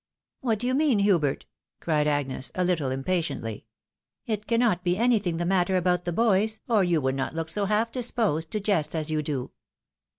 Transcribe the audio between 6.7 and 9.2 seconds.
you would not look so half disposed to jest as